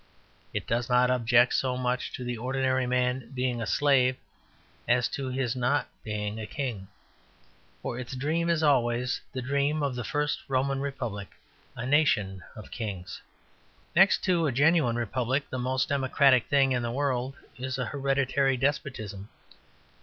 It 0.51 0.65
does 0.65 0.89
not 0.89 1.11
object 1.11 1.53
so 1.53 1.77
much 1.77 2.11
to 2.13 2.23
the 2.23 2.35
ordinary 2.35 2.87
man 2.87 3.29
being 3.35 3.61
a 3.61 3.67
slave 3.67 4.15
as 4.87 5.07
to 5.09 5.29
his 5.29 5.55
not 5.55 5.87
being 6.03 6.39
a 6.39 6.47
king, 6.47 6.87
for 7.83 7.99
its 7.99 8.15
dream 8.15 8.49
is 8.49 8.63
always 8.63 9.21
the 9.31 9.43
dream 9.43 9.83
of 9.83 9.93
the 9.93 10.03
first 10.03 10.39
Roman 10.47 10.81
republic, 10.81 11.29
a 11.75 11.85
nation 11.85 12.41
of 12.55 12.71
kings. 12.71 13.21
Next 13.95 14.23
to 14.23 14.47
a 14.47 14.51
genuine 14.51 14.95
republic, 14.95 15.47
the 15.51 15.59
most 15.59 15.89
democratic 15.89 16.47
thing 16.47 16.71
in 16.71 16.81
the 16.81 16.89
world 16.91 17.35
is 17.57 17.77
a 17.77 17.85
hereditary 17.85 18.57
despotism. 18.57 19.29